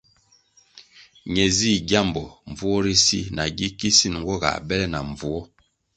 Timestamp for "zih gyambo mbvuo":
1.57-2.77